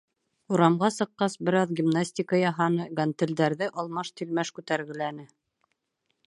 [0.53, 5.29] Урамға сыҡҡас, бер аҙ гимнастика яһаны, гантелдәрҙе алмаш-тилмәш күтәргеләне.